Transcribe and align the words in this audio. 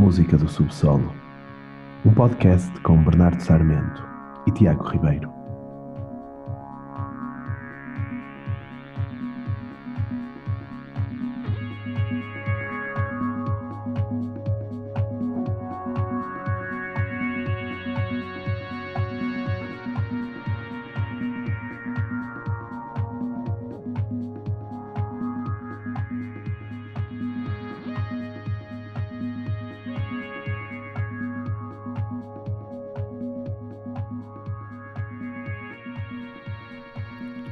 Música 0.00 0.38
do 0.38 0.48
Subsolo, 0.48 1.12
um 2.06 2.14
podcast 2.14 2.70
com 2.80 3.04
Bernardo 3.04 3.38
Sarmento 3.42 4.02
e 4.46 4.50
Tiago 4.50 4.82
Ribeiro. 4.88 5.39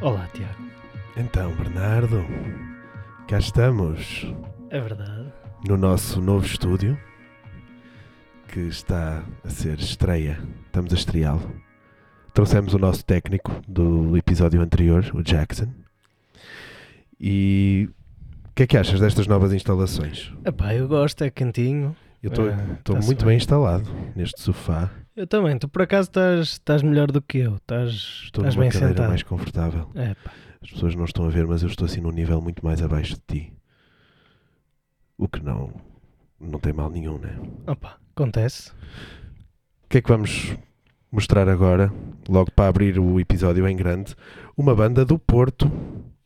Olá, 0.01 0.29
Tiago. 0.33 0.55
Então, 1.17 1.55
Bernardo, 1.57 2.25
cá 3.27 3.39
estamos 3.39 4.27
É 4.71 4.81
verdade. 4.81 5.33
no 5.69 5.77
nosso 5.77 6.21
novo 6.21 6.47
estúdio 6.47 6.99
que 8.49 8.61
está 8.61 9.23
a 9.45 9.51
ser 9.51 9.79
estreia. 9.79 10.39
Estamos 10.67 10.93
a 10.93 10.97
estreá-lo. 10.97 11.51
Trouxemos 12.33 12.73
o 12.75 12.79
nosso 12.79 13.05
técnico 13.05 13.53
do 13.67 14.17
episódio 14.17 14.61
anterior, 14.61 15.05
o 15.15 15.23
Jackson. 15.23 15.69
E 17.21 17.89
o 18.47 18.55
que 18.55 18.63
é 18.63 18.67
que 18.67 18.77
achas 18.77 19.01
destas 19.01 19.27
novas 19.27 19.53
instalações? 19.53 20.33
Epá, 20.45 20.75
eu 20.75 20.87
gosto, 20.87 21.25
é 21.25 21.31
cantinho. 21.31 21.95
Eu 22.23 22.31
estou 22.31 22.49
Ah, 22.49 22.73
estou 22.79 22.95
tá-se 22.97 23.07
muito 23.07 23.19
bem. 23.21 23.29
bem 23.29 23.37
instalado 23.37 23.89
neste 24.15 24.41
sofá. 24.41 24.91
Eu 25.19 25.27
também, 25.27 25.59
tu 25.59 25.69
por 25.69 25.83
acaso 25.83 26.09
estás, 26.09 26.49
estás 26.51 26.81
melhor 26.81 27.11
do 27.11 27.21
que 27.21 27.39
eu. 27.39 27.57
Estás, 27.57 27.91
Estou 28.25 28.43
estás 28.45 28.55
numa 28.55 28.63
bem 28.63 28.71
cadeira 28.71 28.89
sentado. 28.95 29.09
mais 29.09 29.23
confortável. 29.25 29.89
É. 29.97 30.15
As 30.63 30.71
pessoas 30.71 30.95
não 30.95 31.05
estão 31.05 31.25
a 31.27 31.29
ver, 31.29 31.45
mas 31.45 31.61
eu 31.63 31.69
estou 31.69 31.87
assim 31.87 32.01
num 32.01 32.13
nível 32.13 32.41
muito 32.41 32.65
mais 32.65 32.81
abaixo 32.81 33.15
de 33.15 33.21
ti. 33.27 33.53
O 35.17 35.27
que 35.27 35.43
não, 35.43 35.73
não 36.41 36.61
tem 36.61 36.73
mal 36.73 36.89
nenhum, 36.89 37.19
né? 37.19 37.37
Opa, 37.67 37.97
acontece. 38.15 38.71
O 39.85 39.89
que 39.89 39.99
é 39.99 40.01
que 40.01 40.09
vamos 40.09 40.57
mostrar 41.11 41.49
agora, 41.49 41.93
logo 42.29 42.53
para 42.53 42.69
abrir 42.69 42.97
o 43.01 43.19
episódio 43.19 43.67
em 43.67 43.75
grande? 43.77 44.15
Uma 44.57 44.73
banda 44.73 45.05
do 45.05 45.19
Porto, 45.19 45.69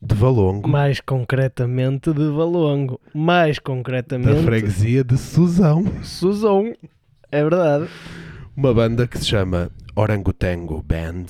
de 0.03 0.15
Valongo, 0.15 0.69
Mais 0.69 1.01
concretamente 1.01 2.13
de 2.13 2.29
Valongo. 2.29 3.01
Mais 3.15 3.57
da 3.57 3.63
concretamente. 3.63 4.43
freguesia 4.45 5.03
de 5.03 5.17
Suzão. 5.17 5.83
Suzão. 6.03 6.75
É 7.31 7.41
verdade. 7.43 7.89
Uma 8.55 8.75
banda 8.75 9.07
que 9.07 9.17
se 9.17 9.25
chama 9.25 9.71
Orangotango 9.97 10.83
Band. 10.83 11.25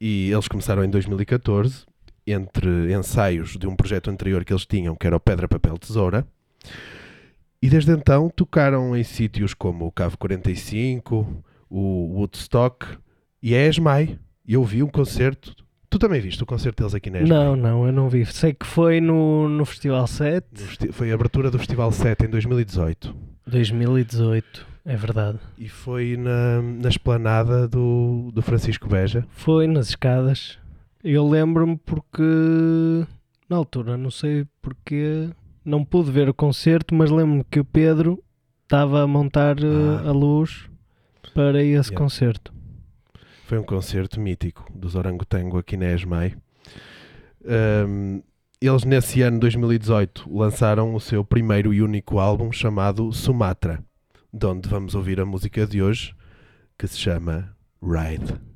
E 0.00 0.28
eles 0.32 0.48
começaram 0.48 0.84
em 0.84 0.90
2014, 0.90 1.86
entre 2.26 2.92
ensaios 2.92 3.56
de 3.56 3.64
um 3.68 3.76
projeto 3.76 4.10
anterior 4.10 4.44
que 4.44 4.52
eles 4.52 4.66
tinham, 4.66 4.96
que 4.96 5.06
era 5.06 5.14
o 5.14 5.20
Pedra, 5.20 5.46
Papel, 5.46 5.78
Tesoura. 5.78 6.26
E 7.62 7.70
desde 7.70 7.92
então 7.92 8.28
tocaram 8.28 8.96
em 8.96 9.04
sítios 9.04 9.54
como 9.54 9.86
o 9.86 9.92
Cavo 9.92 10.18
45, 10.18 11.44
o 11.70 12.18
Woodstock 12.18 12.98
e 13.40 13.54
a 13.54 13.68
ESMAI. 13.68 14.18
Eu 14.46 14.64
vi 14.64 14.82
um 14.82 14.88
concerto. 14.88 15.54
Tu 15.88 16.00
também 16.00 16.20
viste 16.20 16.42
o 16.42 16.46
concerto 16.46 16.82
deles 16.82 16.96
aqui 16.96 17.10
na 17.10 17.20
ESMAI? 17.20 17.38
Não, 17.38 17.54
não, 17.54 17.86
eu 17.86 17.92
não 17.92 18.08
vi. 18.08 18.26
Sei 18.26 18.52
que 18.52 18.66
foi 18.66 19.00
no, 19.00 19.48
no 19.48 19.64
Festival 19.64 20.08
7 20.08 20.48
No 20.84 20.92
Foi 20.92 21.12
a 21.12 21.14
abertura 21.14 21.48
do 21.48 21.60
Festival 21.60 21.92
7 21.92 22.24
em 22.24 22.28
2018. 22.28 23.14
2018. 23.46 24.73
É 24.84 24.96
verdade. 24.96 25.38
E 25.58 25.68
foi 25.68 26.16
na, 26.16 26.60
na 26.60 26.88
esplanada 26.88 27.66
do, 27.66 28.30
do 28.34 28.42
Francisco 28.42 28.86
Beja. 28.88 29.24
Foi 29.30 29.66
nas 29.66 29.88
escadas. 29.88 30.58
Eu 31.02 31.26
lembro-me 31.28 31.76
porque 31.76 32.22
na 33.48 33.56
altura, 33.56 33.96
não 33.96 34.10
sei 34.10 34.46
porque 34.60 35.30
não 35.64 35.84
pude 35.84 36.10
ver 36.10 36.28
o 36.28 36.34
concerto, 36.34 36.94
mas 36.94 37.10
lembro-me 37.10 37.44
que 37.44 37.60
o 37.60 37.64
Pedro 37.64 38.22
estava 38.64 39.02
a 39.02 39.06
montar 39.06 39.58
eh, 39.58 39.64
Ah. 40.04 40.08
a 40.08 40.12
luz 40.12 40.68
para 41.34 41.62
esse 41.62 41.90
Yeah. 41.90 41.96
concerto. 41.96 42.52
Foi 43.46 43.58
um 43.58 43.62
concerto 43.64 44.20
mítico 44.20 44.66
dos 44.74 44.94
Orangotango 44.94 45.58
aqui 45.58 45.76
na 45.76 45.92
ESMAI. 45.92 46.34
Ahm, 47.46 48.20
eles, 48.60 48.84
nesse 48.84 49.20
ano 49.22 49.38
2018, 49.38 50.26
lançaram 50.34 50.94
o 50.94 51.00
seu 51.00 51.22
primeiro 51.24 51.72
e 51.74 51.82
único 51.82 52.18
álbum 52.18 52.50
chamado 52.50 53.12
Sumatra, 53.12 53.82
de 54.36 54.46
onde 54.46 54.68
vamos 54.68 54.96
ouvir 54.96 55.20
a 55.20 55.24
música 55.24 55.64
de 55.64 55.80
hoje, 55.80 56.12
que 56.76 56.88
se 56.88 56.98
chama 56.98 57.56
Ride. 57.80 58.53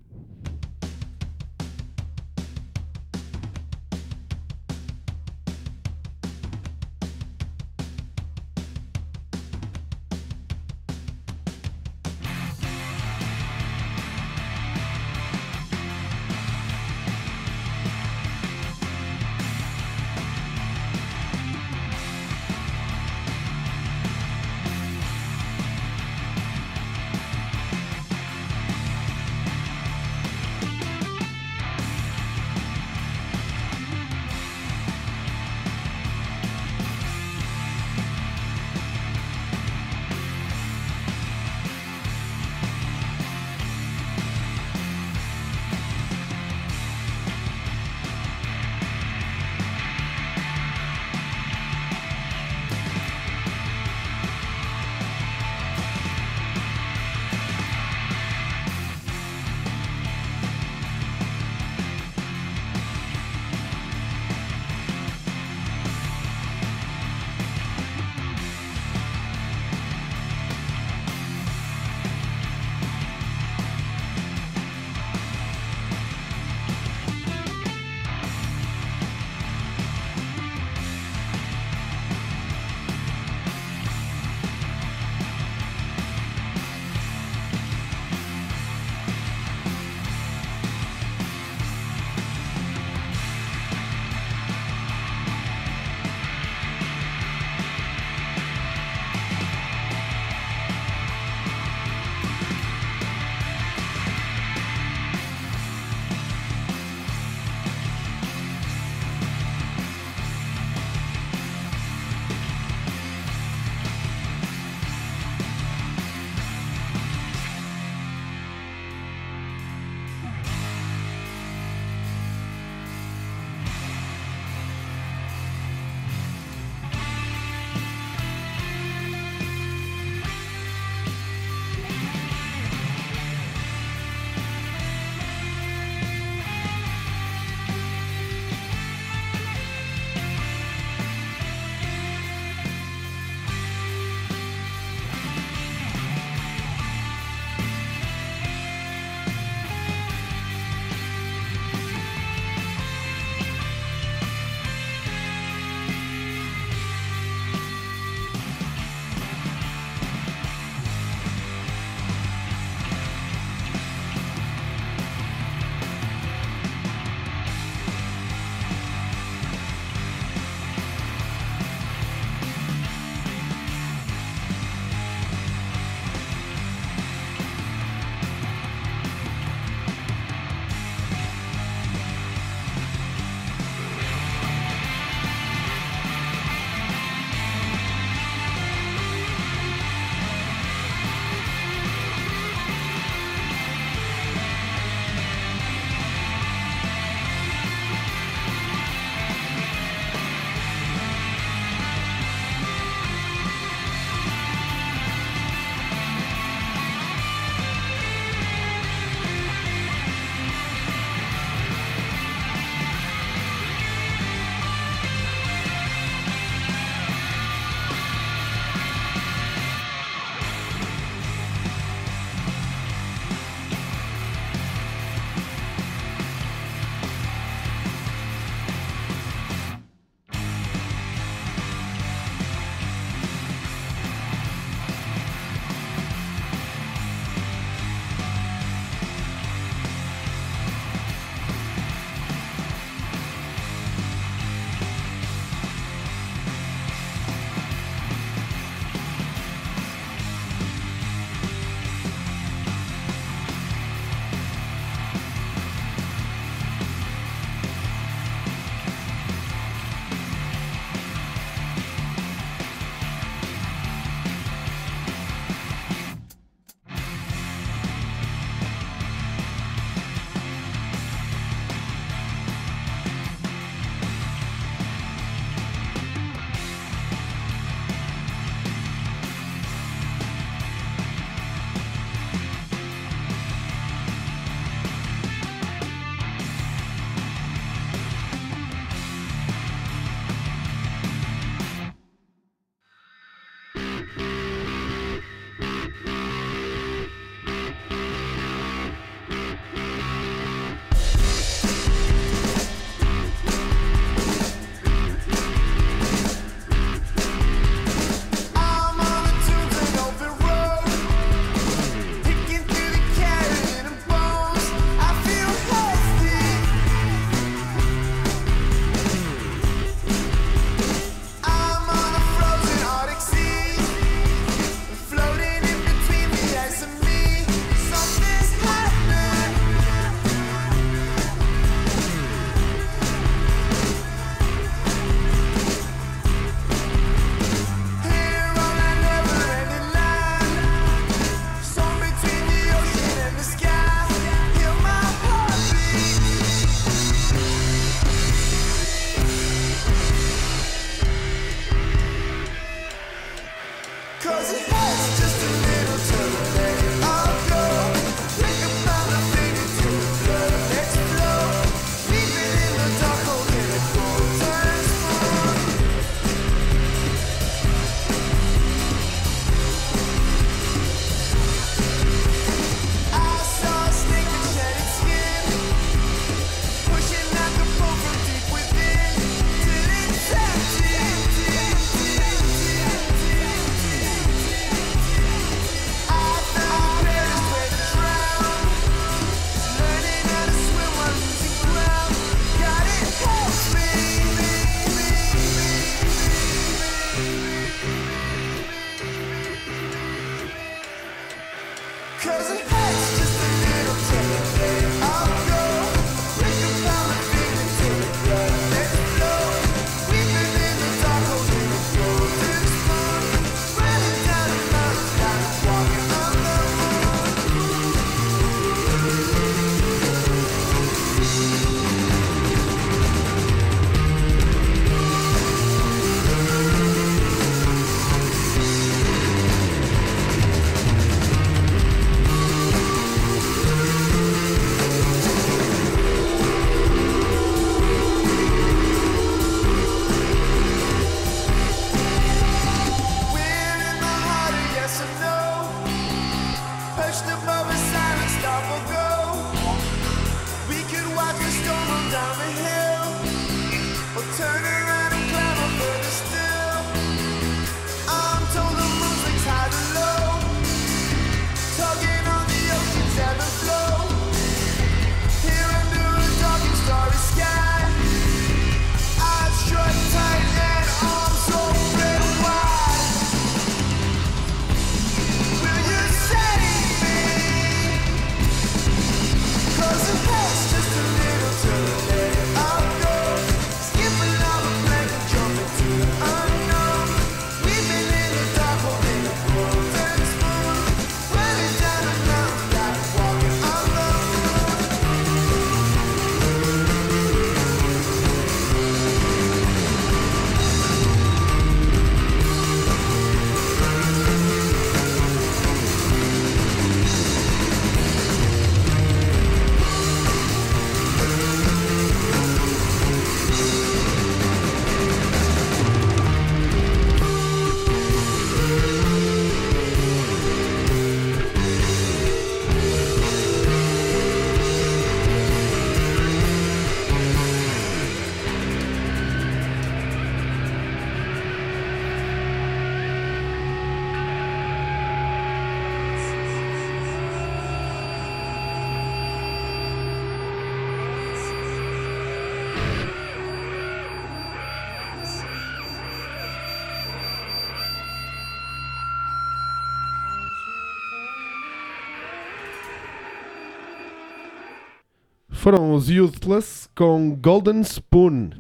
Foram 555.68 555.92
os 555.92 556.08
Youthless 556.08 556.88
com 556.94 557.36
Golden 557.36 557.82
Spoon, 557.82 558.52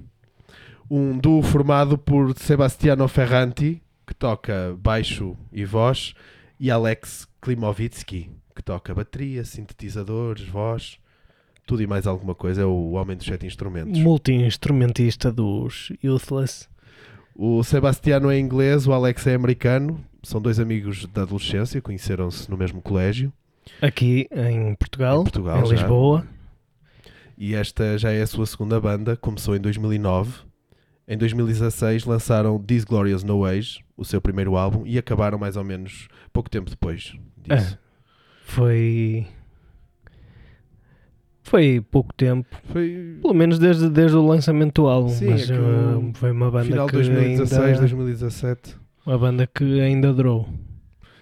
um 0.90 1.16
duo 1.16 1.42
formado 1.42 1.96
por 1.96 2.36
Sebastiano 2.36 3.08
Ferranti, 3.08 3.80
que 4.06 4.12
toca 4.12 4.76
baixo 4.78 5.34
e 5.50 5.64
voz, 5.64 6.12
e 6.60 6.70
Alex 6.70 7.26
Klimovitsky, 7.40 8.30
que 8.54 8.62
toca 8.62 8.94
bateria, 8.94 9.42
sintetizadores, 9.42 10.46
voz, 10.48 10.98
tudo 11.66 11.82
e 11.82 11.86
mais 11.86 12.06
alguma 12.06 12.34
coisa. 12.34 12.60
É 12.60 12.66
o 12.66 12.90
homem 12.90 13.16
dos 13.16 13.24
sete 13.24 13.46
instrumentos. 13.46 13.98
Multi-instrumentista 13.98 15.32
dos 15.32 15.90
Youthless. 16.04 16.68
O 17.34 17.64
Sebastiano 17.64 18.30
é 18.30 18.38
inglês, 18.38 18.86
o 18.86 18.92
Alex 18.92 19.26
é 19.26 19.34
americano. 19.34 19.98
São 20.22 20.42
dois 20.42 20.60
amigos 20.60 21.06
da 21.06 21.22
adolescência, 21.22 21.80
conheceram-se 21.80 22.50
no 22.50 22.58
mesmo 22.58 22.82
colégio. 22.82 23.32
Aqui 23.80 24.28
em 24.30 24.74
Portugal, 24.74 25.20
Em 25.20 25.24
Portugal, 25.24 25.64
em. 25.64 25.70
Lisboa. 25.70 26.26
E 27.40 27.54
esta 27.54 27.96
já 27.96 28.10
é 28.10 28.20
a 28.20 28.26
sua 28.26 28.44
segunda 28.46 28.80
banda, 28.80 29.16
começou 29.16 29.54
em 29.54 29.60
2009. 29.60 30.40
Em 31.06 31.16
2016 31.16 32.04
lançaram 32.04 32.58
This 32.58 32.82
Glorious 32.82 33.22
No 33.22 33.44
Age, 33.44 33.78
o 33.96 34.04
seu 34.04 34.20
primeiro 34.20 34.56
álbum, 34.56 34.82
e 34.84 34.98
acabaram 34.98 35.38
mais 35.38 35.56
ou 35.56 35.62
menos 35.62 36.08
pouco 36.32 36.50
tempo 36.50 36.68
depois 36.68 37.14
disso. 37.36 37.78
Foi. 38.44 39.24
Foi 41.44 41.80
pouco 41.80 42.12
tempo. 42.12 42.48
Foi 42.64 43.18
Pelo 43.22 43.34
menos 43.34 43.60
desde, 43.60 43.88
desde 43.88 44.16
o 44.16 44.26
lançamento 44.26 44.82
do 44.82 44.88
álbum. 44.88 45.08
Sim, 45.08 45.30
mas 45.30 45.48
é 45.48 45.54
que 45.54 45.60
uh, 45.60 46.12
foi 46.14 46.32
uma 46.32 46.50
banda 46.50 46.64
final 46.64 46.86
de 46.86 46.90
que 46.90 46.96
2016, 46.98 47.62
ainda, 47.62 47.78
2017. 47.78 48.76
uma 49.06 49.16
banda 49.16 49.46
que 49.46 49.80
ainda 49.80 50.12
durou. 50.12 50.48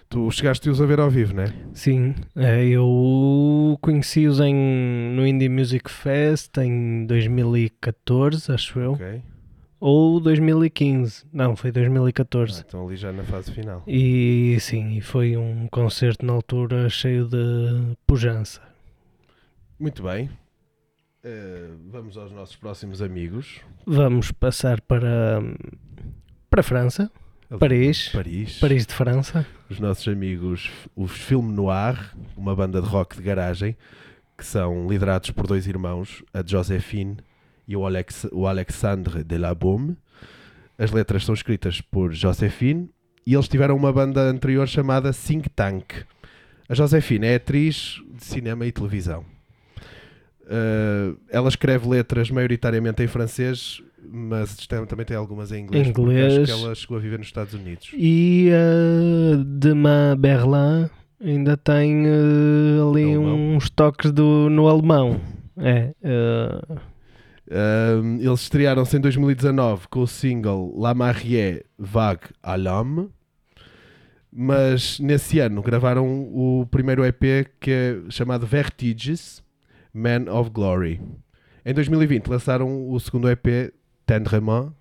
Tu 0.09 0.31
chegaste-os 0.31 0.81
a 0.81 0.85
ver 0.85 0.99
ao 1.01 1.09
vivo, 1.09 1.33
né? 1.35 1.53
Sim, 1.73 2.15
eh, 2.35 2.65
eu 2.69 3.77
conheci-os 3.81 4.39
no 4.39 5.27
Indie 5.27 5.49
Music 5.49 5.91
Fest 5.91 6.57
em 6.59 7.05
2014, 7.05 8.51
acho 8.53 8.79
eu. 8.79 8.93
Ok. 8.93 9.21
Ou 9.79 10.19
2015. 10.21 11.25
Não, 11.31 11.55
foi 11.57 11.69
Ah, 11.69 11.73
2014. 11.73 12.61
estão 12.61 12.87
ali 12.87 12.95
já 12.95 13.11
na 13.11 13.23
fase 13.23 13.51
final. 13.51 13.83
E 13.85 14.57
sim, 14.61 15.01
foi 15.01 15.35
um 15.35 15.67
concerto 15.67 16.25
na 16.25 16.33
altura 16.33 16.89
cheio 16.89 17.27
de 17.27 17.95
pujança. 18.07 18.61
Muito 19.77 20.01
bem. 20.03 20.29
Eh, 21.23 21.67
vamos 21.91 22.17
aos 22.17 22.31
nossos 22.31 22.55
próximos 22.55 23.01
amigos. 23.01 23.59
Vamos 23.85 24.31
passar 24.31 24.79
para, 24.81 25.41
para 26.49 26.61
a 26.61 26.63
França, 26.63 27.11
Paris. 27.59 28.09
Paris. 28.09 28.57
Paris 28.59 28.85
de 28.87 28.93
França. 28.93 29.45
Os 29.69 29.81
nossos 29.81 30.07
amigos, 30.07 30.71
os 30.95 31.11
Film 31.11 31.51
Noir, 31.51 32.15
uma 32.37 32.55
banda 32.55 32.81
de 32.81 32.87
rock 32.87 33.17
de 33.17 33.21
garagem, 33.21 33.75
que 34.37 34.45
são 34.45 34.87
liderados 34.87 35.29
por 35.31 35.45
dois 35.45 35.67
irmãos, 35.67 36.23
a 36.33 36.41
Joséphine 36.45 37.17
e 37.67 37.75
o, 37.75 37.85
Alex, 37.85 38.27
o 38.31 38.47
Alexandre 38.47 39.25
Delabaume. 39.25 39.97
As 40.77 40.91
letras 40.91 41.25
são 41.25 41.35
escritas 41.35 41.81
por 41.81 42.13
Joséphine 42.13 42.89
e 43.25 43.33
eles 43.33 43.49
tiveram 43.49 43.75
uma 43.75 43.91
banda 43.91 44.21
anterior 44.21 44.65
chamada 44.69 45.11
Think 45.11 45.49
Tank. 45.49 46.05
A 46.69 46.73
Joséphine 46.73 47.27
é 47.27 47.35
atriz 47.35 48.01
de 48.13 48.23
cinema 48.23 48.65
e 48.65 48.71
televisão. 48.71 49.25
Uh, 50.43 51.19
ela 51.29 51.49
escreve 51.49 51.89
letras 51.89 52.31
maioritariamente 52.31 53.03
em 53.03 53.07
francês, 53.07 53.83
mas 54.03 54.55
tem- 54.67 54.85
também 54.85 55.05
tem 55.05 55.15
algumas 55.17 55.51
em 55.51 55.61
inglês. 55.63 55.87
Inglês. 55.87 56.37
Acho 56.37 56.45
que 56.45 56.63
ela 56.65 56.75
chegou 56.75 56.97
a 56.97 56.99
viver 56.99 57.17
nos 57.17 57.27
Estados 57.27 57.53
Unidos. 57.53 57.89
E 57.93 58.49
a 58.51 59.43
Demain 59.43 60.15
Berlin 60.17 60.89
ainda 61.23 61.57
tem 61.57 62.05
eh, 62.05 62.89
ali 62.89 63.03
Alemão. 63.15 63.55
uns 63.55 63.69
toques 63.69 64.11
do, 64.11 64.49
no 64.49 64.67
alemão. 64.67 65.19
É. 65.57 65.93
eh, 66.03 66.61
Um, 67.49 68.17
eles 68.19 68.41
estrearam-se 68.41 68.97
em 68.97 68.99
2019 68.99 69.87
com 69.87 70.01
o 70.01 70.07
single 70.07 70.77
La 70.77 70.93
Marie 70.93 71.63
Vague 71.79 72.27
à 72.43 72.57
l'âme, 72.57 73.07
mas 74.31 74.99
nesse 74.99 75.39
ano 75.39 75.61
gravaram 75.61 76.05
o 76.23 76.67
primeiro 76.69 77.05
EP 77.05 77.47
que 77.59 77.71
é 77.71 77.97
chamado 78.09 78.45
Vertiges 78.45 79.41
Man 79.93 80.25
of 80.29 80.49
Glory. 80.49 80.99
Em 81.65 81.73
2020 81.73 82.27
lançaram 82.27 82.89
o 82.91 82.99
segundo 82.99 83.29
EP 83.29 83.73
Tendrement, 84.07 84.73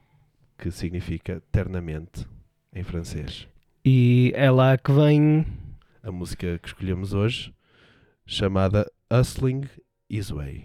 que 0.56 0.71
significa 0.71 1.42
ternamente 1.50 2.25
em 2.73 2.85
francês. 2.85 3.49
e 3.85 4.33
é 4.37 4.49
lá 4.52 4.78
que 4.78 4.92
vem 4.92 5.45
a 6.00 6.12
música 6.12 6.61
que 6.61 6.68
escolhemos 6.68 7.12
hoje, 7.12 7.52
chamada 8.25 8.88
Hustling 9.11 9.68
His 10.09 10.30
Way. 10.30 10.64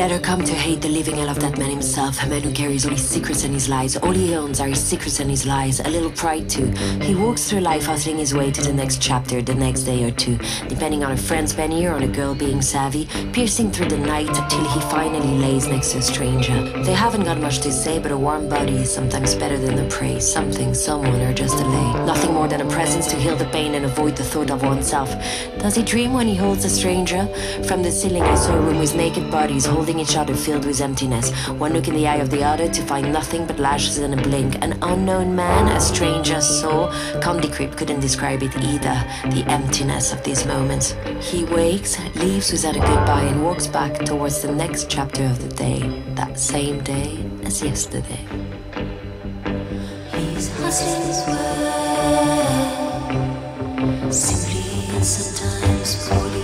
Let 0.00 0.12
her 0.12 0.18
come 0.18 0.42
to 0.46 0.54
hate 0.54 0.80
the 0.80 0.88
living 0.88 1.16
hell 1.16 1.28
of 1.28 1.38
that 1.40 1.58
man 1.58 1.68
himself. 1.68 2.22
A 2.22 2.26
man 2.26 2.40
who 2.40 2.52
carries 2.52 2.86
all 2.86 2.92
his 2.92 3.06
secrets 3.06 3.44
and 3.44 3.52
his 3.52 3.68
lies. 3.68 3.98
All 3.98 4.12
he 4.12 4.34
owns 4.34 4.58
are 4.58 4.66
his 4.66 4.82
secrets 4.82 5.20
and 5.20 5.28
his 5.28 5.44
lies. 5.44 5.78
A 5.80 5.90
little 5.90 6.10
pride 6.10 6.48
too. 6.48 6.68
He 7.02 7.14
walks 7.14 7.50
through 7.50 7.60
life 7.60 7.84
hustling 7.84 8.16
his 8.16 8.32
way 8.32 8.50
to 8.50 8.62
the 8.62 8.72
next 8.72 9.02
chapter, 9.02 9.42
the 9.42 9.54
next 9.54 9.82
day 9.82 10.02
or 10.04 10.10
two, 10.10 10.38
depending 10.68 11.04
on 11.04 11.12
a 11.12 11.18
friend's 11.18 11.52
penny 11.52 11.84
or 11.84 11.92
on 11.92 12.02
a 12.02 12.08
girl 12.08 12.34
being 12.34 12.62
savvy, 12.62 13.08
piercing 13.34 13.72
through 13.72 13.90
the 13.90 13.98
night 13.98 14.32
till 14.48 14.66
he 14.70 14.80
finally 14.88 15.36
lays 15.36 15.66
next 15.66 15.92
to 15.92 15.98
a 15.98 16.02
stranger. 16.02 16.58
They 16.82 16.94
haven't 16.94 17.24
got 17.24 17.38
much 17.38 17.58
to 17.58 17.70
say, 17.70 17.98
but 17.98 18.10
a 18.10 18.16
warm 18.16 18.48
body 18.48 18.78
is 18.78 18.90
sometimes 18.90 19.34
better 19.34 19.58
than 19.58 19.78
a 19.84 19.88
praise. 19.90 20.26
Something, 20.26 20.72
someone, 20.72 21.20
or 21.20 21.34
just 21.34 21.60
a 21.60 21.66
lay. 21.66 22.06
Nothing 22.06 22.32
more 22.32 22.48
than 22.48 22.62
a 22.62 22.70
presence 22.70 23.06
to 23.08 23.16
heal 23.16 23.36
the 23.36 23.50
pain 23.56 23.74
and 23.74 23.84
avoid 23.84 24.16
the 24.16 24.24
thought 24.24 24.50
of 24.50 24.62
oneself. 24.62 25.10
Does 25.58 25.76
he 25.76 25.82
dream 25.82 26.14
when 26.14 26.26
he 26.26 26.36
holds 26.36 26.64
a 26.64 26.70
stranger? 26.70 27.26
From 27.68 27.82
the 27.82 27.92
ceiling, 27.92 28.22
I 28.22 28.34
saw 28.36 28.54
a 28.54 28.60
room 28.62 28.78
with 28.78 28.94
naked 28.94 29.30
bodies 29.30 29.66
holding 29.66 29.90
each 30.00 30.16
other, 30.16 30.34
filled 30.34 30.64
with 30.64 30.80
emptiness. 30.80 31.30
One 31.48 31.72
look 31.72 31.86
in 31.88 31.94
the 31.94 32.08
eye 32.08 32.16
of 32.16 32.30
the 32.30 32.42
other 32.42 32.68
to 32.68 32.82
find 32.82 33.12
nothing 33.12 33.46
but 33.46 33.58
lashes 33.58 33.98
and 33.98 34.14
a 34.18 34.22
blink. 34.22 34.56
An 34.62 34.78
unknown 34.82 35.36
man, 35.36 35.68
a 35.68 35.80
stranger's 35.80 36.46
soul. 36.46 36.90
Candy 37.20 37.48
Creep 37.48 37.76
couldn't 37.76 38.00
describe 38.00 38.42
it 38.42 38.56
either. 38.56 39.04
The 39.30 39.44
emptiness 39.48 40.12
of 40.12 40.22
these 40.24 40.46
moments. 40.46 40.94
He 41.20 41.44
wakes, 41.44 41.98
leaves 42.16 42.50
without 42.52 42.76
a 42.76 42.80
goodbye, 42.80 43.22
and 43.22 43.44
walks 43.44 43.66
back 43.66 43.94
towards 44.04 44.40
the 44.42 44.52
next 44.52 44.88
chapter 44.88 45.24
of 45.24 45.40
the 45.42 45.54
day. 45.54 46.02
That 46.14 46.38
same 46.38 46.82
day 46.82 47.18
as 47.44 47.62
yesterday. 47.62 48.26
He's 50.14 50.48
hustling 50.56 51.06
his 51.06 51.20
way, 51.26 51.36
simply 54.10 54.94
and 54.96 55.04
sometimes 55.04 56.08
poorly. 56.08 56.39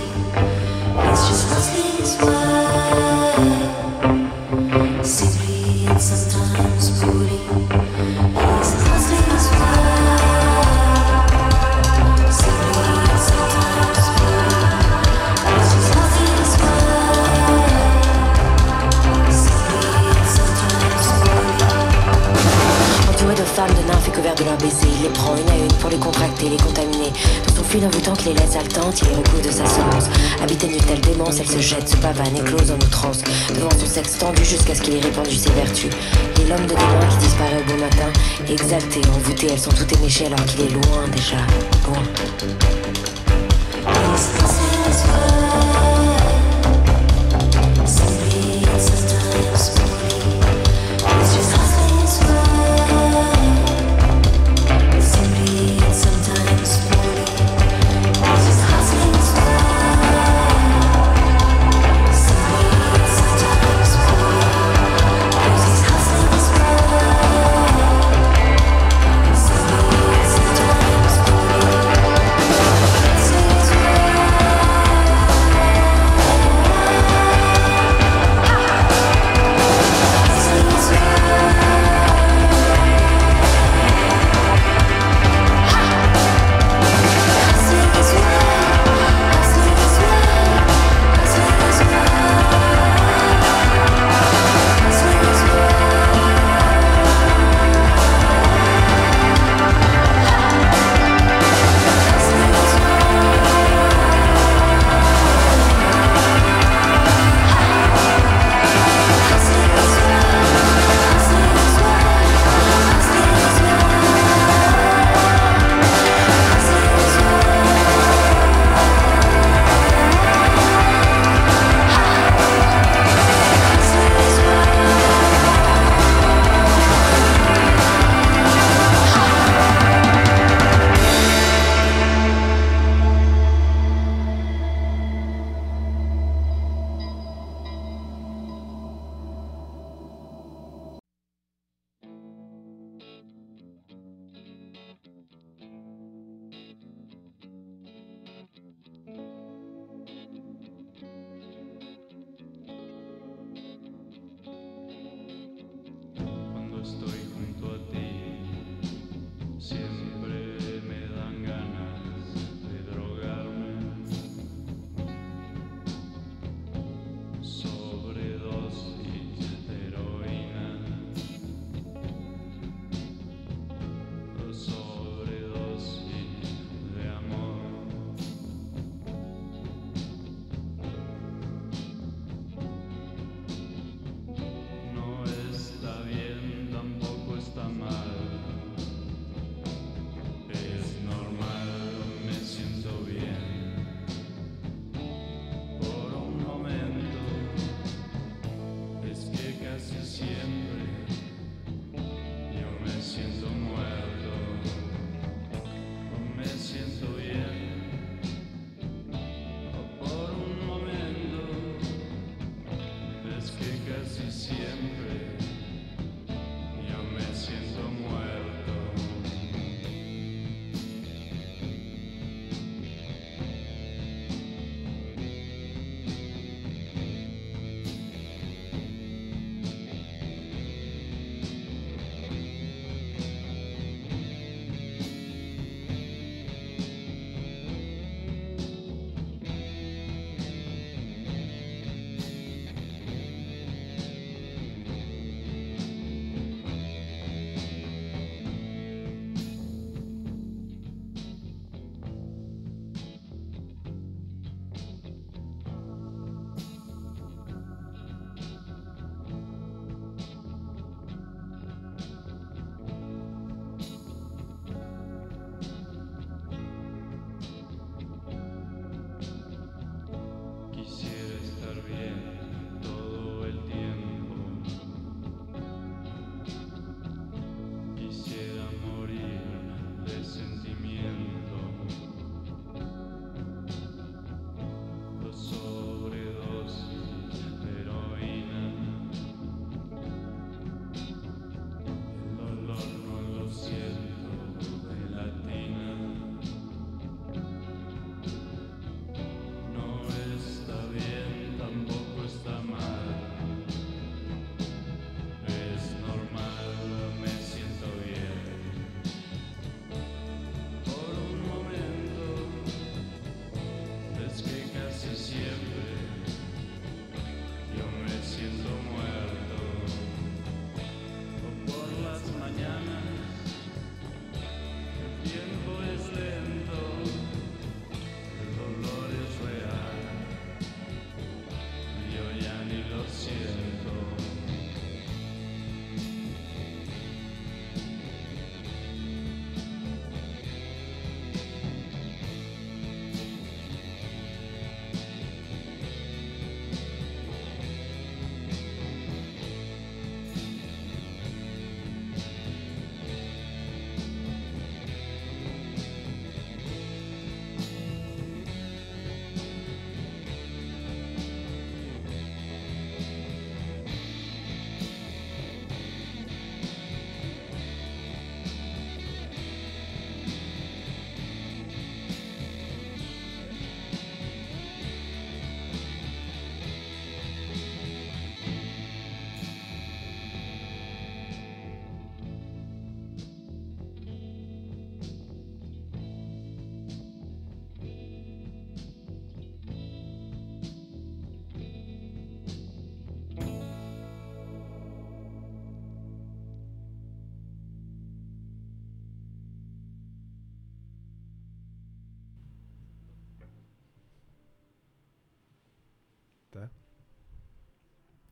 Tendu 34.03 34.43
jusqu'à 34.43 34.75
ce 34.75 34.81
qu'il 34.81 34.95
ait 34.95 34.99
répandu 34.99 35.35
ses 35.35 35.49
vertus. 35.51 35.91
Est 36.39 36.49
l'homme 36.49 36.67
de 36.67 36.73
demain 36.73 37.07
qui 37.09 37.17
disparaît 37.17 37.57
au 37.59 37.71
beau 37.71 37.79
matin. 37.79 38.11
Exalté, 38.49 39.01
envoûté, 39.09 39.47
elles 39.51 39.59
sont 39.59 39.71
toutes 39.71 39.91
éméchées 39.97 40.27
alors 40.27 40.45
qu'il 40.45 40.61
est 40.61 40.71
loin 40.71 41.07
déjà, 41.11 41.37
loin. 41.85 42.03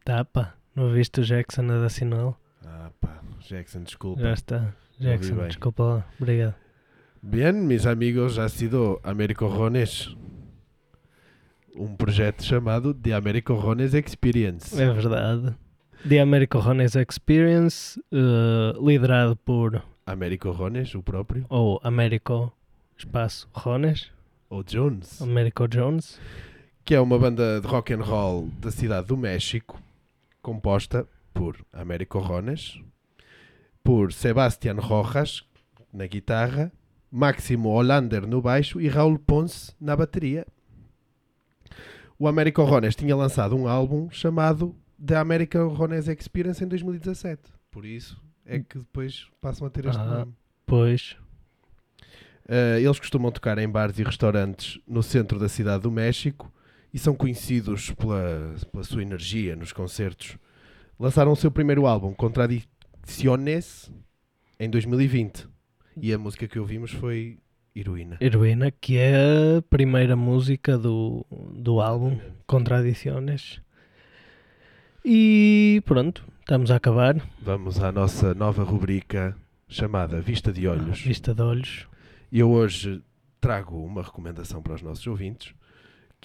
Tá, 0.06 0.24
pá. 0.24 0.54
Não 0.76 0.92
viste 0.94 1.20
o 1.20 1.24
Jackson 1.24 1.64
a 1.64 1.80
dar 1.82 1.90
sinal? 1.90 2.40
Ah, 2.66 2.90
pá, 3.02 3.20
Jackson, 3.40 3.82
desculpa. 3.84 4.22
Já 4.22 4.34
está. 4.34 4.74
Jackson, 5.00 5.36
bem. 5.36 5.48
desculpa 5.48 5.84
lá. 5.84 6.06
Obrigado. 6.22 6.56
Bien, 7.22 7.54
mis 7.54 7.86
amigos, 7.88 8.38
ha 8.38 8.48
sido 8.48 9.00
Americorrones. 9.04 10.16
Um 11.76 11.96
projeto 11.96 12.44
chamado 12.44 12.94
The 12.94 13.14
Americorrones 13.14 13.94
Experience. 13.94 14.80
É 14.82 14.94
verdade. 14.94 15.54
The 16.08 16.20
American 16.22 16.62
Rones 16.62 16.96
Experience, 16.96 18.00
eh, 18.14 18.74
liderado 18.80 19.36
por 19.36 19.82
Americorrones, 20.06 20.94
o 20.94 21.02
próprio. 21.02 21.46
ou 21.50 21.80
Américo 21.84 22.54
Espaço 22.96 23.50
Rones, 23.54 24.12
Ou 24.50 24.64
Jones. 24.64 25.20
Américo 25.22 25.68
Jones. 25.68 26.20
que 26.86 26.94
é 26.94 27.02
uma 27.02 27.18
banda 27.18 27.60
de 27.60 27.66
rock 27.68 27.92
and 27.92 28.04
roll 28.04 28.50
da 28.62 28.70
cidade 28.70 29.08
do 29.08 29.18
México, 29.18 29.82
composta 30.50 31.08
por 31.34 31.58
Américo 31.74 32.20
Rones, 32.20 32.80
por 33.84 34.14
Sebastián 34.14 34.76
Rojas 34.76 35.44
na 35.92 36.06
guitarra, 36.06 36.72
Máximo 37.12 37.70
Hollander 37.70 38.28
no 38.28 38.44
baixo 38.44 38.80
e 38.80 38.88
Raul 38.88 39.18
Ponce 39.18 39.74
na 39.82 39.96
bateria. 39.96 40.46
O 42.20 42.28
Américo 42.28 42.62
Rones 42.64 42.96
tinha 42.96 43.16
lançado 43.16 43.56
um 43.56 43.68
álbum 43.68 44.08
chamado 44.12 44.76
The 45.04 45.16
American 45.16 45.70
Rones 45.70 46.08
Experience 46.08 46.64
em 46.64 46.68
2017. 46.68 47.42
Por 47.72 47.84
isso 47.84 48.22
é 48.46 48.60
que 48.60 48.78
depois 48.78 49.28
passam 49.42 49.66
a 49.66 49.70
ter 49.72 49.88
este 49.88 50.00
Ah. 50.00 50.06
nome. 50.06 50.34
Pois, 50.68 51.18
Uh, 52.48 52.78
eles 52.78 53.00
costumam 53.00 53.32
tocar 53.32 53.58
em 53.58 53.68
bares 53.68 53.98
e 53.98 54.04
restaurantes 54.04 54.80
no 54.88 55.02
centro 55.02 55.40
da 55.40 55.50
cidade 55.50 55.82
do 55.82 55.90
México 55.92 56.54
e 56.96 56.98
são 56.98 57.14
conhecidos 57.14 57.92
pela, 57.92 58.56
pela 58.72 58.84
sua 58.86 59.02
energia 59.02 59.54
nos 59.54 59.74
concertos. 59.74 60.38
Lançaram 60.98 61.34
o 61.34 61.36
seu 61.36 61.52
primeiro 61.52 61.86
álbum, 61.86 62.14
Contradiciones, 62.14 63.92
em 64.58 64.70
2020. 64.70 65.46
E 66.02 66.14
a 66.14 66.18
música 66.18 66.48
que 66.48 66.58
ouvimos 66.58 66.92
foi 66.92 67.38
Heroína. 67.76 68.18
Heroína, 68.22 68.72
que 68.72 68.96
é 68.96 69.58
a 69.58 69.62
primeira 69.64 70.16
música 70.16 70.78
do, 70.78 71.26
do 71.52 71.82
álbum, 71.82 72.18
Contradiciones. 72.48 73.60
E 75.04 75.84
pronto, 75.84 76.26
estamos 76.40 76.72
a 76.72 76.78
acabar. 76.78 77.22
Vamos 77.42 77.84
à 77.84 77.92
nossa 77.92 78.34
nova 78.34 78.64
rubrica 78.64 79.36
chamada 79.68 80.22
Vista 80.22 80.54
de 80.54 80.66
Olhos. 80.66 81.02
Vista 81.02 81.36
de 81.36 81.42
olhos. 81.42 81.90
E 82.32 82.40
eu 82.40 82.50
hoje 82.50 83.04
trago 83.42 83.84
uma 83.84 84.02
recomendação 84.02 84.62
para 84.62 84.76
os 84.76 84.82
nossos 84.82 85.06
ouvintes, 85.06 85.54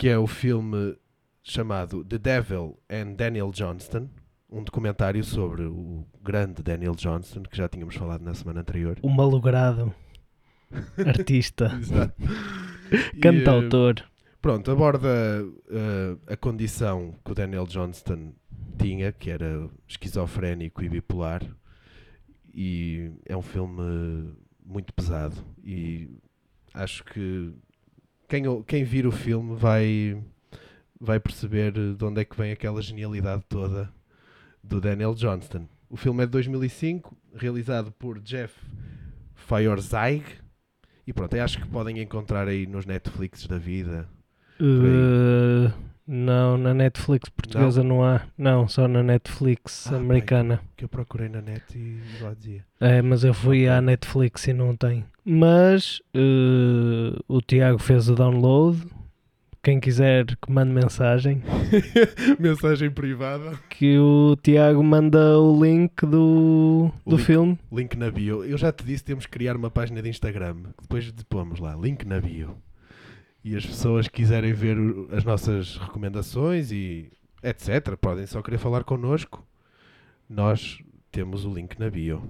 que 0.01 0.09
é 0.09 0.17
o 0.17 0.27
filme 0.27 0.97
chamado 1.43 2.03
The 2.03 2.17
Devil 2.17 2.79
and 2.89 3.17
Daniel 3.17 3.51
Johnston, 3.51 4.09
um 4.49 4.65
documentário 4.65 5.23
sobre 5.23 5.65
o 5.65 6.07
grande 6.23 6.63
Daniel 6.63 6.95
Johnston, 6.95 7.43
que 7.43 7.55
já 7.55 7.69
tínhamos 7.69 7.97
falado 7.97 8.23
na 8.23 8.33
semana 8.33 8.63
anterior. 8.63 8.99
O 9.03 9.11
malogrado 9.11 9.95
artista, 11.07 11.79
Exato. 11.79 12.15
E, 13.15 13.21
cantautor. 13.21 13.97
eh, 14.01 14.05
pronto, 14.41 14.71
aborda 14.71 15.45
eh, 15.69 16.17
a 16.33 16.37
condição 16.37 17.15
que 17.23 17.33
o 17.33 17.35
Daniel 17.35 17.67
Johnston 17.67 18.33
tinha, 18.79 19.13
que 19.13 19.29
era 19.29 19.69
esquizofrénico 19.87 20.83
e 20.83 20.89
bipolar, 20.89 21.45
e 22.55 23.13
é 23.27 23.37
um 23.37 23.43
filme 23.43 24.35
muito 24.65 24.95
pesado. 24.95 25.37
E 25.63 26.09
acho 26.73 27.05
que 27.05 27.55
quem, 28.31 28.63
quem 28.63 28.85
vir 28.85 29.07
o 29.09 29.11
filme 29.11 29.57
vai, 29.57 30.23
vai 31.01 31.19
perceber 31.19 31.73
de 31.73 32.05
onde 32.05 32.21
é 32.21 32.25
que 32.25 32.37
vem 32.37 32.53
aquela 32.53 32.81
genialidade 32.81 33.43
toda 33.49 33.93
do 34.63 34.81
Daniel 34.81 35.15
Johnston. 35.15 35.67
O 35.89 35.97
filme 35.97 36.23
é 36.23 36.27
de 36.27 36.33
2005, 36.33 37.17
realizado 37.35 37.91
por 37.91 38.21
Jeff 38.21 38.55
Feuerzig. 39.35 40.25
E 41.05 41.13
pronto, 41.13 41.35
eu 41.35 41.43
acho 41.43 41.61
que 41.61 41.67
podem 41.67 41.99
encontrar 41.99 42.47
aí 42.47 42.69
nos 42.69 42.87
Netflix 42.87 43.49
da 43.49 43.59
vida. 43.59 44.09
Eh, 44.61 45.73
não, 46.13 46.59
na 46.59 46.75
Netflix 46.75 47.29
portuguesa 47.29 47.83
não? 47.85 48.03
há. 48.05 48.23
Não, 48.37 48.67
só 48.67 48.89
na 48.89 49.03
Netflix 49.03 49.87
Ah, 49.93 49.97
americana. 49.97 50.61
Que 50.77 50.85
eu 50.85 50.89
procurei 50.89 51.29
na 51.29 51.41
net 51.41 51.63
e 51.79 52.01
lá 52.21 52.35
dizia. 52.35 52.65
É, 52.81 53.01
mas 53.01 53.23
eu 53.25 53.33
fui 53.33 53.69
à 53.69 53.81
Netflix 53.81 54.47
e 54.49 54.53
não 54.53 54.75
tem. 54.77 55.05
Mas 55.25 56.01
eh, 56.15 57.17
o 57.29 57.41
Tiago 57.41 57.79
fez 57.79 58.09
o 58.09 58.15
download. 58.15 58.79
Quem 59.63 59.79
quiser 59.79 60.25
que 60.25 60.51
mande 60.51 60.73
mensagem, 60.73 61.43
Mensagem 62.41 62.91
privada. 62.91 63.53
que 63.69 63.99
o 63.99 64.35
Tiago 64.43 64.83
manda 64.83 65.39
o 65.39 65.63
link 65.63 66.07
do, 66.07 66.91
O 67.05 67.11
do 67.11 67.17
link. 67.17 67.27
filme. 67.27 67.59
Link 67.71 67.95
na 67.95 68.11
bio. 68.11 68.43
Eu 68.43 68.57
já 68.57 68.73
te 68.73 68.83
disse, 68.85 69.05
temos 69.05 69.27
que 69.27 69.33
criar 69.33 69.57
uma 69.57 69.71
página 69.71 70.01
de 70.01 70.09
Instagram. 70.09 70.57
Depois 70.81 71.13
pomos 71.29 71.61
lá, 71.61 71.77
link 71.77 72.05
na 72.07 72.19
bio. 72.23 72.57
E 73.45 73.57
as 73.57 73.65
pessoas 73.65 74.07
que 74.09 74.17
quiserem 74.17 74.53
ver 74.53 74.77
as 75.13 75.25
nossas 75.25 75.77
recomendações 75.77 76.71
e 76.73 77.11
etc. 77.43 77.97
Podem 78.01 78.27
só 78.27 78.43
querer 78.43 78.59
falar 78.59 78.85
connosco. 78.85 79.47
Nós 80.29 80.79
temos 81.11 81.45
o 81.45 81.53
link 81.53 81.79
na 81.79 81.89
bio. 81.91 82.23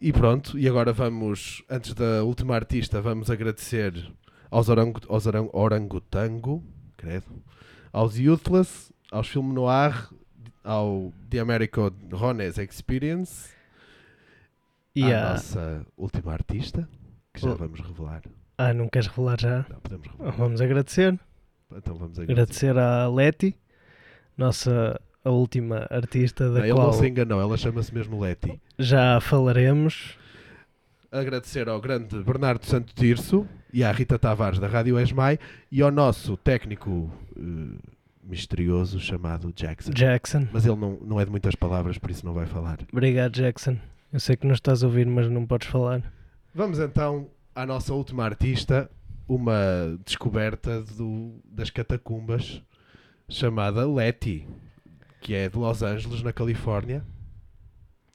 E 0.00 0.12
pronto, 0.12 0.58
e 0.58 0.66
agora 0.66 0.92
vamos, 0.92 1.62
antes 1.68 1.92
da 1.92 2.24
última 2.24 2.54
artista, 2.54 3.02
vamos 3.02 3.30
agradecer 3.30 4.10
aos, 4.50 4.68
orango, 4.70 4.98
aos 5.08 5.26
orang, 5.26 5.48
Orangotango, 5.52 6.64
credo, 6.96 7.26
aos 7.92 8.18
Youthless, 8.18 8.92
aos 9.12 9.28
Film 9.28 9.52
Noir, 9.52 10.08
ao 10.64 11.12
The 11.28 11.38
American 11.40 11.90
Rones 12.12 12.56
Experience, 12.56 13.50
E 14.96 15.04
à 15.12 15.28
há- 15.28 15.32
nossa 15.34 15.86
última 15.98 16.32
artista, 16.32 16.88
que 17.34 17.40
já 17.42 17.52
vamos 17.52 17.80
revelar. 17.80 18.22
Ah, 18.62 18.74
não 18.74 18.88
queres 18.90 19.08
revelar 19.08 19.40
já? 19.40 19.64
Não, 19.70 19.80
podemos 19.80 20.06
revelar. 20.06 20.32
Vamos 20.32 20.60
agradecer. 20.60 21.18
Então 21.74 21.94
vamos 21.94 22.18
agradecer. 22.18 22.68
Agradecer 22.70 22.78
à 22.78 23.08
Leti, 23.08 23.56
nossa 24.36 25.00
a 25.24 25.30
última 25.30 25.86
artista 25.88 26.44
da 26.50 26.58
Não, 26.58 26.66
ele 26.66 26.74
qual 26.74 26.86
não 26.88 26.92
se 26.92 27.08
enganou, 27.08 27.40
ela 27.40 27.56
chama-se 27.56 27.94
mesmo 27.94 28.20
Leti. 28.20 28.60
já 28.78 29.18
falaremos. 29.18 30.18
Agradecer 31.10 31.70
ao 31.70 31.80
grande 31.80 32.22
Bernardo 32.22 32.66
Santo 32.66 32.94
Tirso 32.94 33.46
e 33.72 33.82
à 33.82 33.90
Rita 33.92 34.18
Tavares 34.18 34.58
da 34.58 34.66
Rádio 34.66 35.00
Esmai 35.00 35.38
e 35.72 35.80
ao 35.80 35.90
nosso 35.90 36.36
técnico 36.36 37.10
eh, 37.38 37.78
misterioso 38.22 39.00
chamado 39.00 39.50
Jackson. 39.54 39.90
Jackson. 39.92 40.46
Mas 40.52 40.66
ele 40.66 40.76
não, 40.76 40.98
não 41.00 41.18
é 41.18 41.24
de 41.24 41.30
muitas 41.30 41.54
palavras, 41.54 41.96
por 41.96 42.10
isso 42.10 42.26
não 42.26 42.34
vai 42.34 42.44
falar. 42.44 42.78
Obrigado, 42.92 43.32
Jackson. 43.32 43.78
Eu 44.12 44.20
sei 44.20 44.36
que 44.36 44.46
não 44.46 44.52
estás 44.54 44.84
a 44.84 44.86
ouvir, 44.86 45.06
mas 45.06 45.30
não 45.30 45.46
podes 45.46 45.66
falar. 45.66 46.02
Vamos 46.54 46.78
então 46.78 47.28
à 47.60 47.66
nossa 47.66 47.92
última 47.92 48.24
artista, 48.24 48.90
uma 49.28 49.98
descoberta 50.04 50.80
do, 50.80 51.34
das 51.44 51.68
catacumbas 51.68 52.62
chamada 53.28 53.86
Letty, 53.86 54.46
que 55.20 55.34
é 55.34 55.46
de 55.46 55.58
Los 55.58 55.82
Angeles, 55.82 56.22
na 56.22 56.32
Califórnia. 56.32 57.04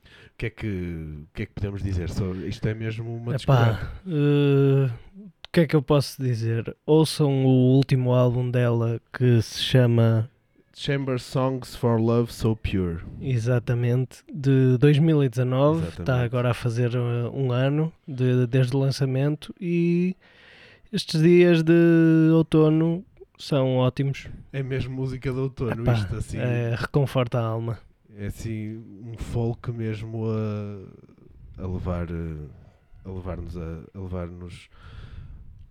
O 0.03 0.37
que 0.37 0.47
é 0.47 0.49
que, 0.49 0.67
o 0.67 1.27
que, 1.33 1.43
é 1.43 1.45
que 1.45 1.53
podemos 1.53 1.83
dizer? 1.83 2.09
sobre 2.09 2.47
isto 2.47 2.67
é 2.67 2.73
mesmo 2.73 3.15
uma 3.15 3.33
descoberta. 3.33 3.83
Epá, 3.83 3.91
eh, 4.07 4.89
o 5.15 5.49
que 5.51 5.59
é 5.61 5.67
que 5.67 5.75
eu 5.75 5.81
posso 5.81 6.21
dizer? 6.21 6.75
Ouçam 6.83 7.45
o 7.45 7.75
último 7.75 8.13
álbum 8.13 8.49
dela 8.49 8.99
que 9.13 9.41
se 9.43 9.61
chama 9.61 10.29
Chamber 10.77 11.17
Songs 11.19 11.73
for 11.75 11.99
Love 12.01 12.31
So 12.33 12.55
Pure. 12.55 12.99
exatamente 13.21 14.23
de 14.31 14.77
2019. 14.77 15.79
Está 15.79 15.87
Exatamente. 16.01 16.25
agora 16.25 16.49
a 16.51 16.53
fazer 16.53 16.93
eh, 16.93 17.29
um 17.33 17.51
ano 17.51 17.93
de- 18.05 18.45
desde 18.47 18.75
o 18.75 18.79
lançamento 18.79 19.55
e 19.59 20.15
estes 20.91 21.21
dias 21.21 21.63
de 21.63 22.29
outono 22.33 23.05
são 23.37 23.77
ótimos. 23.77 24.27
É 24.51 24.61
mesmo 24.61 24.93
música 24.95 25.31
de 25.31 25.39
outono, 25.39 25.81
Epá, 25.83 25.93
isto 25.93 26.15
assim. 26.17 26.37
eh, 26.39 26.75
reconforta 26.77 27.39
a 27.39 27.43
alma. 27.45 27.79
É 28.17 28.27
assim 28.27 28.77
um 29.03 29.17
folk 29.17 29.71
mesmo 29.71 30.25
a, 30.29 31.61
a 31.63 31.67
levar 31.67 32.07
eh, 32.09 32.47
a 33.05 33.09
levar-nos 33.11 33.55
a, 33.57 33.79
a 33.93 33.99
levar-nos 33.99 34.69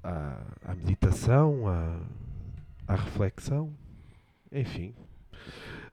à, 0.02 0.38
à 0.64 0.74
meditação, 0.74 1.66
à, 1.68 1.98
à 2.86 2.94
reflexão, 2.96 3.70
enfim. 4.54 4.94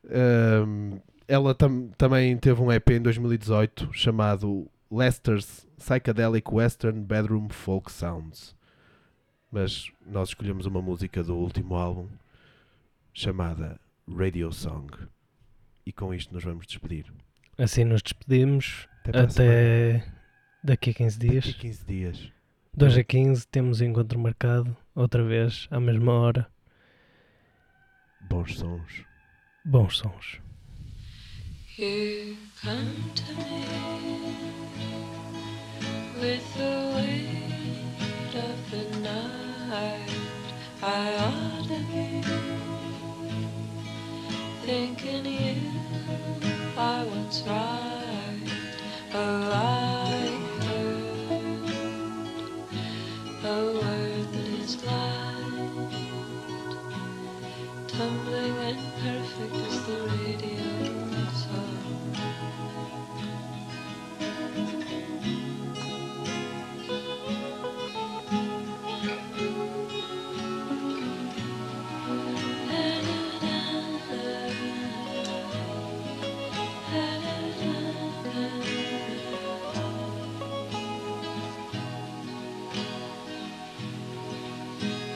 Ahm, 0.10 1.00
ela 1.28 1.54
tam- 1.56 1.90
também 1.98 2.38
teve 2.38 2.62
um 2.62 2.72
EP 2.72 2.90
em 2.92 3.02
2018 3.02 3.90
chamado 3.94 4.70
Lester's 4.90 5.68
Psychedelic 5.78 6.50
Western 6.54 7.02
Bedroom 7.02 7.50
Folk 7.50 7.92
Sounds. 7.92 8.56
Mas 9.52 9.92
nós 10.06 10.30
escolhemos 10.30 10.66
uma 10.66 10.82
música 10.82 11.24
do 11.24 11.36
último 11.36 11.76
álbum 11.76 12.08
chamada 13.14 13.80
Radio 14.08 14.52
Song. 14.52 14.90
E 15.86 15.92
com 15.92 16.14
isto 16.14 16.34
nos 16.34 16.44
vamos 16.44 16.66
despedir. 16.68 17.06
Assim 17.58 17.84
nos 17.84 18.02
despedimos 18.02 18.88
Até 19.06 19.20
até 19.20 20.06
daqui 20.64 20.92
a 20.92 20.94
15 20.94 21.20
dias. 21.20 21.46
Daqui 21.46 21.58
a 21.58 21.62
15 21.62 21.86
dias. 21.86 22.32
2 22.74 22.98
a 22.98 23.04
15 23.04 23.48
temos 23.48 23.82
encontro 23.82 24.18
marcado 24.18 24.76
outra 24.96 25.24
vez 25.24 25.68
à 25.70 25.80
mesma 25.80 26.14
hora. 26.14 26.48
Bons 28.30 28.58
sons. 28.58 28.92
Bons 29.66 29.96
sons. 29.96 30.40
You 31.76 32.38
come 32.62 33.12
to 33.16 33.34
me 33.36 33.66
with 36.20 36.46
the 36.58 36.74
weight 36.96 38.34
of 38.36 38.72
the 38.72 38.84
night. 39.00 40.10
I 40.84 41.16
ought 41.26 41.68
to 41.68 41.80
be 41.92 42.24
thinking 44.66 45.26
you 45.26 45.51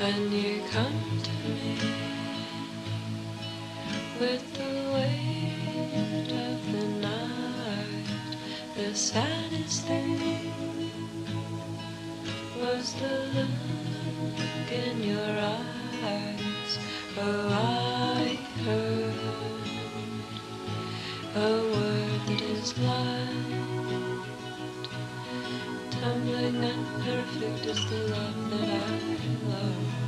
And 0.06 0.32
you 0.32 0.62
come 0.70 1.20
to 1.24 1.32
me 1.50 1.80
with 4.20 4.54
the 4.54 4.94
weight 4.94 6.32
of 6.32 6.72
the 6.72 6.86
night. 7.02 8.38
The 8.76 8.94
saddest 8.94 9.88
thing 9.88 10.54
was 12.62 12.94
the 13.02 13.18
look 13.34 14.72
in 14.72 15.02
your 15.02 15.40
eyes. 15.40 16.72
Oh, 17.18 17.50
I 17.52 18.38
heard 18.64 19.16
a 21.36 21.50
word 21.74 22.22
that 22.28 22.42
is 22.42 22.78
light, 26.06 26.14
tumbling 26.14 26.64
and 26.64 26.88
perfect 27.04 27.66
as 27.68 27.90
the 27.90 27.98
love 28.10 28.50
that 28.52 28.70
I 28.70 29.50
love. 29.50 30.05